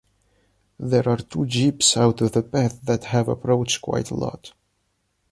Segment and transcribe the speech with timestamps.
[0.79, 4.51] There are two Jeeps out of the path that have approached quite a lot.